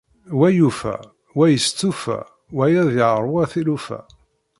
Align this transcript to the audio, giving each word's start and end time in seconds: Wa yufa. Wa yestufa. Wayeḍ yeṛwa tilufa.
Wa 0.39 0.49
yufa. 0.59 0.95
Wa 1.37 1.45
yestufa. 1.53 2.17
Wayeḍ 2.57 2.87
yeṛwa 2.97 3.43
tilufa. 3.51 3.99